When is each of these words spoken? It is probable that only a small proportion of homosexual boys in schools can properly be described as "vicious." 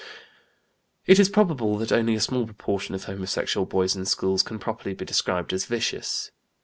It 1.05 1.19
is 1.19 1.29
probable 1.29 1.77
that 1.77 1.91
only 1.91 2.15
a 2.15 2.19
small 2.19 2.45
proportion 2.47 2.95
of 2.95 3.03
homosexual 3.03 3.67
boys 3.67 3.95
in 3.95 4.05
schools 4.07 4.41
can 4.41 4.57
properly 4.57 4.95
be 4.95 5.05
described 5.05 5.53
as 5.53 5.65
"vicious." 5.65 6.31